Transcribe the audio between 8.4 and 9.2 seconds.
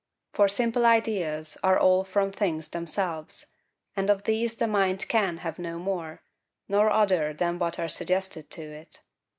to it.